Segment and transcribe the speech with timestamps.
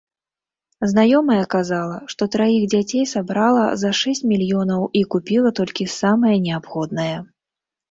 [0.93, 7.15] Знаёмая казала, што траіх дзяцей сабрала за шэсць мільёнаў і купіла толькі самае неабходнае.